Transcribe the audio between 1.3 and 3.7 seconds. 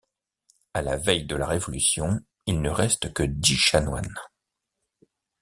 la Révolution, il ne reste que dix